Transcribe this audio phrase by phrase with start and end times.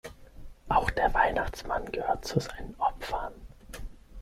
[0.67, 3.35] Auch der Weihnachtsmann gehört zu seinen Opfern.